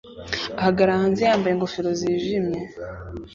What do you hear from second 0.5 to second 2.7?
ahagarara hanze yambaye ingofero zijimye